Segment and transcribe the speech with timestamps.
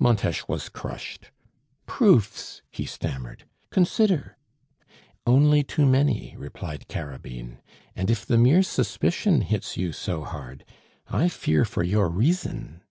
[0.00, 1.30] Montes was crushed.
[1.86, 4.36] "Proofs," he stammered, "consider"
[5.24, 7.60] "Only too many," replied Carabine;
[7.94, 10.64] "and if the mere suspicion hits you so hard,
[11.06, 12.82] I fear for your reason."